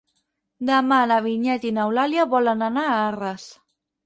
Demà 0.69 0.97
na 1.11 1.17
Vinyet 1.25 1.67
i 1.71 1.73
n'Eulàlia 1.75 2.27
volen 2.33 2.69
anar 2.71 2.87
a 2.89 2.97
Arres. 3.05 3.47